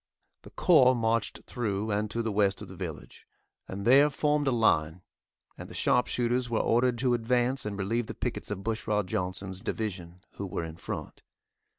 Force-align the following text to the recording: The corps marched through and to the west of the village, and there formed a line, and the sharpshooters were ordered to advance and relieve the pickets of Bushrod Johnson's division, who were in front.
The 0.41 0.49
corps 0.49 0.95
marched 0.95 1.41
through 1.45 1.91
and 1.91 2.09
to 2.09 2.23
the 2.23 2.31
west 2.31 2.63
of 2.63 2.67
the 2.69 2.75
village, 2.75 3.27
and 3.67 3.85
there 3.85 4.09
formed 4.09 4.47
a 4.47 4.51
line, 4.51 5.03
and 5.59 5.69
the 5.69 5.75
sharpshooters 5.75 6.49
were 6.49 6.59
ordered 6.59 6.97
to 6.97 7.13
advance 7.13 7.67
and 7.67 7.77
relieve 7.77 8.07
the 8.07 8.15
pickets 8.15 8.49
of 8.49 8.63
Bushrod 8.63 9.05
Johnson's 9.05 9.61
division, 9.61 10.21
who 10.37 10.47
were 10.47 10.63
in 10.63 10.77
front. 10.77 11.21